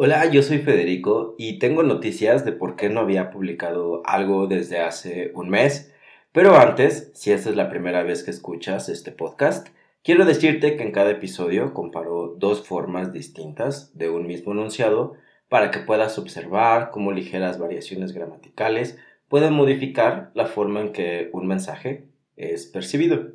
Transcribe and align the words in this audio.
Hola, 0.00 0.30
yo 0.30 0.44
soy 0.44 0.58
Federico 0.58 1.34
y 1.38 1.58
tengo 1.58 1.82
noticias 1.82 2.44
de 2.44 2.52
por 2.52 2.76
qué 2.76 2.88
no 2.88 3.00
había 3.00 3.32
publicado 3.32 4.00
algo 4.06 4.46
desde 4.46 4.78
hace 4.78 5.32
un 5.34 5.48
mes. 5.48 5.92
Pero 6.30 6.54
antes, 6.54 7.10
si 7.14 7.32
esta 7.32 7.50
es 7.50 7.56
la 7.56 7.68
primera 7.68 8.04
vez 8.04 8.22
que 8.22 8.30
escuchas 8.30 8.88
este 8.88 9.10
podcast, 9.10 9.66
quiero 10.04 10.24
decirte 10.24 10.76
que 10.76 10.84
en 10.84 10.92
cada 10.92 11.10
episodio 11.10 11.74
comparo 11.74 12.36
dos 12.38 12.64
formas 12.64 13.12
distintas 13.12 13.90
de 13.98 14.08
un 14.08 14.28
mismo 14.28 14.52
enunciado 14.52 15.14
para 15.48 15.72
que 15.72 15.80
puedas 15.80 16.16
observar 16.16 16.92
cómo 16.92 17.10
ligeras 17.10 17.58
variaciones 17.58 18.12
gramaticales 18.12 19.00
pueden 19.26 19.52
modificar 19.52 20.30
la 20.34 20.46
forma 20.46 20.80
en 20.80 20.92
que 20.92 21.28
un 21.32 21.48
mensaje 21.48 22.06
es 22.36 22.66
percibido. 22.66 23.32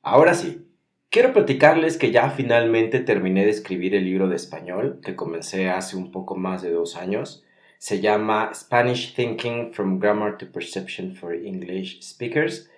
Ahora 0.00 0.32
sí, 0.32 0.66
quiero 1.14 1.32
platicarles 1.32 1.96
que 1.96 2.10
ya 2.10 2.30
finalmente 2.30 2.98
terminé 2.98 3.44
de 3.44 3.52
escribir 3.52 3.94
el 3.94 4.04
libro 4.04 4.26
de 4.26 4.34
español 4.34 4.98
que 5.00 5.14
comencé 5.14 5.70
hace 5.70 5.96
un 5.96 6.10
poco 6.10 6.34
más 6.34 6.60
de 6.60 6.72
dos 6.72 6.96
años. 6.96 7.44
Se 7.78 8.00
llama 8.00 8.50
Spanish 8.52 9.14
Thinking 9.14 9.72
from 9.72 10.00
Grammar 10.00 10.36
to 10.38 10.50
Perception 10.50 11.14
for 11.14 11.32
English 11.32 12.02
Speakers 12.02 12.68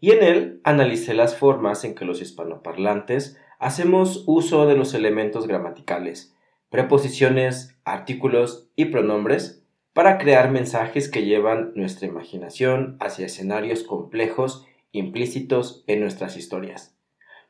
y 0.00 0.10
en 0.10 0.24
él 0.24 0.60
analicé 0.64 1.14
las 1.14 1.36
formas 1.36 1.84
en 1.84 1.94
que 1.94 2.04
los 2.04 2.20
hispanoparlantes 2.20 3.38
hacemos 3.60 4.24
uso 4.26 4.66
de 4.66 4.76
los 4.76 4.92
elementos 4.92 5.46
gramaticales, 5.46 6.34
preposiciones, 6.70 7.78
artículos 7.84 8.68
y 8.74 8.86
pronombres 8.86 9.62
para 9.92 10.18
crear 10.18 10.50
mensajes 10.50 11.08
que 11.08 11.24
llevan 11.24 11.70
nuestra 11.76 12.08
imaginación 12.08 12.96
hacia 12.98 13.26
escenarios 13.26 13.84
complejos 13.84 14.66
implícitos 14.90 15.84
en 15.86 16.00
nuestras 16.00 16.36
historias. 16.36 16.95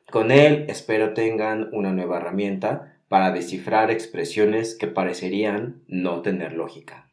Con 0.09 0.31
él 0.31 0.65
espero 0.69 1.13
tengan 1.13 1.69
una 1.73 1.91
nueva 1.91 2.17
herramienta 2.17 2.97
para 3.07 3.31
descifrar 3.31 3.91
expresiones 3.91 4.75
que 4.75 4.87
parecerían 4.87 5.83
no 5.87 6.21
tener 6.21 6.53
lógica. 6.53 7.11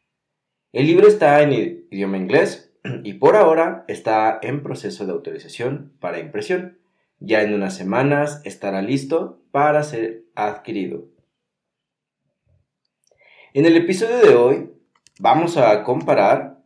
El 0.72 0.86
libro 0.86 1.06
está 1.06 1.42
en 1.42 1.86
idioma 1.90 2.16
inglés 2.16 2.72
y 3.02 3.14
por 3.14 3.36
ahora 3.36 3.84
está 3.88 4.38
en 4.42 4.62
proceso 4.62 5.06
de 5.06 5.12
autorización 5.12 5.92
para 6.00 6.18
impresión. 6.18 6.78
Ya 7.18 7.42
en 7.42 7.54
unas 7.54 7.76
semanas 7.76 8.40
estará 8.44 8.82
listo 8.82 9.42
para 9.50 9.82
ser 9.82 10.24
adquirido. 10.34 11.08
En 13.54 13.66
el 13.66 13.76
episodio 13.76 14.18
de 14.18 14.34
hoy 14.34 14.70
vamos 15.20 15.56
a 15.56 15.84
comparar 15.84 16.64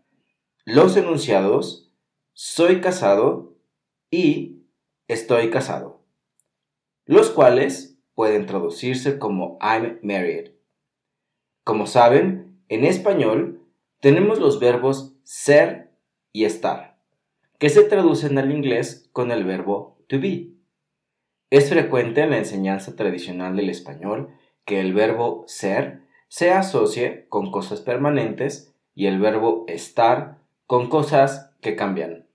los 0.65 0.97
enunciados 0.97 1.93
soy 2.33 2.81
casado 2.81 3.57
y 4.11 4.63
estoy 5.09 5.51
casado, 5.51 5.98
los 7.09 7.31
cuales 7.31 7.99
pueden 8.15 8.45
traducirse 8.45 9.19
como 9.19 9.59
I'm 9.63 9.99
married. 10.03 10.51
Como 11.65 11.87
saben, 11.87 12.61
en 12.69 12.85
español 12.85 13.63
tenemos 14.01 14.39
los 14.39 14.61
verbos 14.61 15.15
ser 15.25 15.91
y 16.33 16.45
estar, 16.45 16.99
que 17.59 17.71
se 17.71 17.83
traducen 17.85 18.37
al 18.37 18.53
inglés 18.53 19.09
con 19.13 19.31
el 19.31 19.45
verbo 19.45 19.97
to 20.07 20.21
be. 20.21 20.51
Es 21.49 21.71
frecuente 21.71 22.21
en 22.21 22.31
la 22.31 22.39
enseñanza 22.39 22.95
tradicional 22.95 23.57
del 23.57 23.71
español 23.71 24.29
que 24.67 24.81
el 24.81 24.93
verbo 24.93 25.45
ser 25.47 26.03
se 26.29 26.51
asocie 26.51 27.27
con 27.31 27.51
cosas 27.51 27.81
permanentes 27.81 28.75
y 28.95 29.07
el 29.07 29.19
verbo 29.19 29.65
estar 29.67 30.43
con 30.67 30.91
cosas 30.91 31.55
que 31.63 31.75
cambian. 31.75 32.27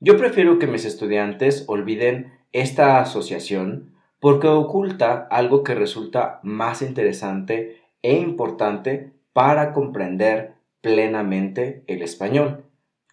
Yo 0.00 0.18
prefiero 0.18 0.58
que 0.58 0.66
mis 0.66 0.84
estudiantes 0.84 1.64
olviden 1.66 2.35
esta 2.52 3.00
asociación 3.00 3.94
porque 4.20 4.48
oculta 4.48 5.26
algo 5.30 5.62
que 5.62 5.74
resulta 5.74 6.40
más 6.42 6.82
interesante 6.82 7.82
e 8.02 8.14
importante 8.14 9.12
para 9.32 9.72
comprender 9.72 10.54
plenamente 10.80 11.84
el 11.86 12.02
español, 12.02 12.64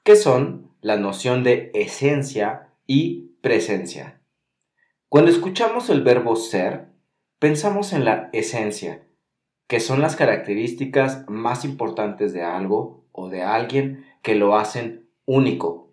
que 0.04 0.16
son 0.16 0.72
la 0.82 0.98
noción 0.98 1.44
de 1.44 1.72
esencia 1.74 2.70
y 2.88 3.36
presencia. 3.42 4.22
Cuando 5.10 5.32
escuchamos 5.32 5.90
el 5.90 6.02
verbo 6.02 6.36
ser, 6.36 6.88
pensamos 7.40 7.94
en 7.94 8.06
la 8.06 8.30
esencia, 8.34 9.04
que 9.68 9.80
son 9.80 10.02
las 10.02 10.16
características 10.16 11.26
más 11.28 11.66
importantes 11.66 12.34
de 12.34 12.44
algo 12.44 13.06
o 13.12 13.30
de 13.30 13.44
alguien 13.44 14.06
que 14.22 14.36
lo 14.36 14.58
hacen 14.58 15.10
único 15.26 15.84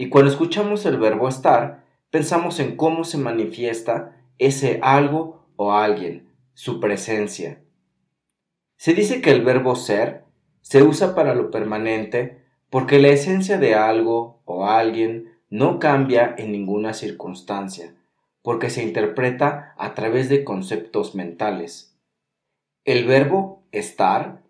y 0.00 0.10
cuando 0.10 0.30
escuchamos 0.30 0.86
el 0.86 0.96
verbo 0.96 1.28
estar, 1.28 1.84
pensamos 2.10 2.60
en 2.60 2.76
cómo 2.76 3.04
se 3.04 3.18
manifiesta 3.18 4.16
ese 4.38 4.78
algo 4.82 5.46
o 5.56 5.72
alguien, 5.72 6.28
su 6.54 6.80
presencia. 6.80 7.62
Se 8.76 8.94
dice 8.94 9.20
que 9.20 9.30
el 9.30 9.42
verbo 9.42 9.74
ser 9.76 10.24
se 10.60 10.82
usa 10.82 11.14
para 11.14 11.34
lo 11.34 11.50
permanente 11.50 12.42
porque 12.70 12.98
la 12.98 13.08
esencia 13.08 13.58
de 13.58 13.74
algo 13.74 14.40
o 14.44 14.66
alguien 14.66 15.32
no 15.50 15.78
cambia 15.78 16.34
en 16.36 16.52
ninguna 16.52 16.92
circunstancia, 16.92 17.94
porque 18.42 18.70
se 18.70 18.82
interpreta 18.82 19.74
a 19.78 19.94
través 19.94 20.28
de 20.28 20.44
conceptos 20.44 21.14
mentales. 21.14 21.98
El 22.84 23.06
verbo 23.06 23.62
estar 23.72 24.42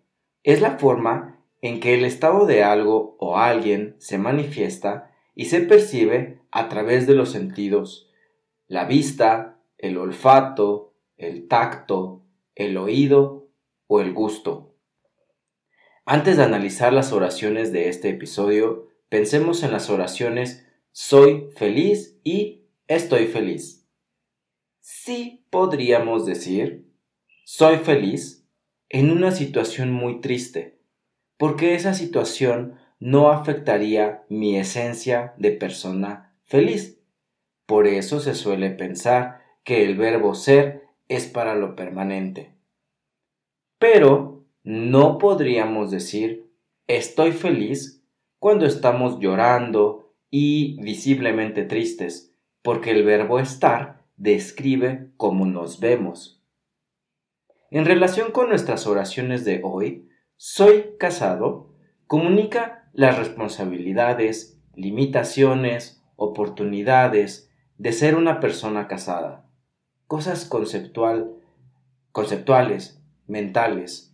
es 0.43 0.61
la 0.61 0.77
forma 0.77 1.37
en 1.61 1.79
que 1.79 1.93
el 1.93 2.05
estado 2.05 2.45
de 2.45 2.63
algo 2.63 3.15
o 3.19 3.37
alguien 3.37 3.95
se 3.99 4.17
manifiesta 4.17 5.11
y 5.39 5.45
se 5.45 5.61
percibe 5.61 6.41
a 6.51 6.67
través 6.67 7.07
de 7.07 7.15
los 7.15 7.31
sentidos, 7.31 8.09
la 8.67 8.83
vista, 8.83 9.61
el 9.77 9.97
olfato, 9.97 10.97
el 11.15 11.47
tacto, 11.47 12.25
el 12.55 12.75
oído 12.75 13.47
o 13.87 14.01
el 14.01 14.11
gusto. 14.11 14.75
Antes 16.03 16.35
de 16.35 16.43
analizar 16.43 16.91
las 16.91 17.13
oraciones 17.13 17.71
de 17.71 17.87
este 17.87 18.09
episodio, 18.09 18.89
pensemos 19.07 19.63
en 19.63 19.71
las 19.71 19.89
oraciones 19.89 20.67
soy 20.91 21.47
feliz 21.55 22.19
y 22.25 22.65
estoy 22.89 23.27
feliz. 23.27 23.87
Sí 24.81 25.45
podríamos 25.49 26.25
decir 26.25 26.85
soy 27.45 27.77
feliz 27.77 28.45
en 28.89 29.09
una 29.09 29.31
situación 29.31 29.93
muy 29.93 30.19
triste, 30.19 30.81
porque 31.37 31.75
esa 31.75 31.93
situación 31.93 32.78
no 32.99 33.31
afectaría 33.31 34.23
mi 34.29 34.57
esencia 34.57 35.33
de 35.37 35.51
persona 35.51 36.35
feliz. 36.43 36.99
Por 37.65 37.87
eso 37.87 38.19
se 38.19 38.35
suele 38.35 38.69
pensar 38.69 39.41
que 39.63 39.83
el 39.85 39.97
verbo 39.97 40.35
ser 40.35 40.87
es 41.07 41.27
para 41.27 41.55
lo 41.55 41.75
permanente. 41.75 42.55
Pero 43.77 44.43
no 44.63 45.17
podríamos 45.17 45.91
decir 45.91 46.51
estoy 46.87 47.31
feliz 47.31 48.03
cuando 48.39 48.65
estamos 48.65 49.19
llorando 49.19 50.13
y 50.29 50.81
visiblemente 50.81 51.63
tristes, 51.63 52.33
porque 52.61 52.91
el 52.91 53.03
verbo 53.03 53.39
estar 53.39 54.03
describe 54.17 55.11
cómo 55.17 55.45
nos 55.45 55.79
vemos. 55.79 56.41
En 57.71 57.85
relación 57.85 58.31
con 58.31 58.49
nuestras 58.49 58.87
oraciones 58.87 59.45
de 59.45 59.61
hoy, 59.63 60.09
soy 60.35 60.95
casado 60.97 61.69
comunica 62.09 62.78
las 62.93 63.17
responsabilidades, 63.17 64.59
limitaciones, 64.75 66.03
oportunidades 66.15 67.49
de 67.77 67.93
ser 67.93 68.15
una 68.15 68.39
persona 68.39 68.87
casada. 68.87 69.45
Cosas 70.07 70.45
conceptual, 70.45 71.31
conceptuales, 72.11 73.01
mentales. 73.27 74.13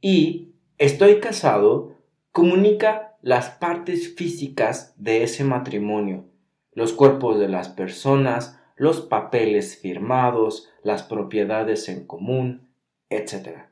Y 0.00 0.54
estoy 0.78 1.20
casado 1.20 1.96
comunica 2.32 3.16
las 3.20 3.50
partes 3.50 4.14
físicas 4.14 4.94
de 4.96 5.24
ese 5.24 5.44
matrimonio, 5.44 6.26
los 6.72 6.92
cuerpos 6.92 7.38
de 7.38 7.48
las 7.48 7.68
personas, 7.68 8.58
los 8.76 9.00
papeles 9.00 9.76
firmados, 9.76 10.68
las 10.82 11.02
propiedades 11.02 11.88
en 11.88 12.06
común, 12.06 12.70
etc. 13.10 13.66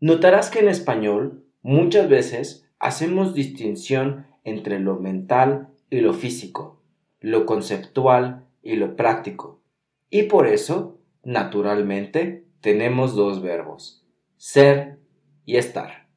Notarás 0.00 0.50
que 0.50 0.58
en 0.58 0.68
español 0.68 1.44
muchas 1.62 2.08
veces 2.08 2.63
hacemos 2.78 3.34
distinción 3.34 4.26
entre 4.44 4.78
lo 4.78 4.96
mental 4.96 5.68
y 5.90 6.00
lo 6.00 6.12
físico, 6.12 6.80
lo 7.20 7.46
conceptual 7.46 8.46
y 8.62 8.76
lo 8.76 8.96
práctico. 8.96 9.62
Y 10.10 10.24
por 10.24 10.46
eso, 10.46 10.98
naturalmente, 11.22 12.44
tenemos 12.60 13.14
dos 13.14 13.40
verbos, 13.42 14.04
ser 14.36 14.98
y 15.44 15.56
estar. 15.56 16.08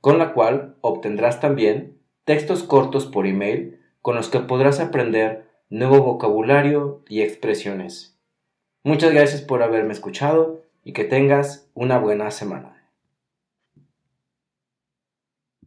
con 0.04 0.18
la 0.18 0.34
cual 0.34 0.76
obtendrás 0.82 1.40
también 1.40 1.98
textos 2.26 2.62
cortos 2.62 3.06
por 3.06 3.26
email 3.26 3.80
con 4.02 4.16
los 4.16 4.28
que 4.28 4.38
podrás 4.40 4.78
aprender 4.78 5.48
nuevo 5.70 6.02
vocabulario 6.02 7.02
y 7.08 7.22
expresiones. 7.22 8.20
Muchas 8.82 9.14
gracias 9.14 9.40
por 9.40 9.62
haberme 9.62 9.94
escuchado 9.94 10.60
y 10.84 10.92
que 10.92 11.04
tengas 11.04 11.70
una 11.72 11.96
buena 11.98 12.30
semana. 12.30 12.73